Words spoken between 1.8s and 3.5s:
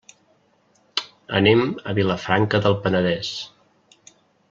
a Vilafranca del Penedès.